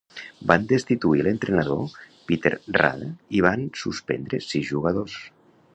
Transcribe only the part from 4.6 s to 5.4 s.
jugadors.